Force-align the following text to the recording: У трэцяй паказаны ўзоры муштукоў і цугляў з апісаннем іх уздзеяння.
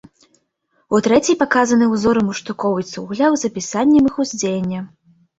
У 0.97 0.99
трэцяй 1.07 1.35
паказаны 1.41 1.89
ўзоры 1.91 2.23
муштукоў 2.29 2.73
і 2.83 2.85
цугляў 2.93 3.37
з 3.41 3.51
апісаннем 3.53 4.09
іх 4.11 4.17
уздзеяння. 4.25 4.81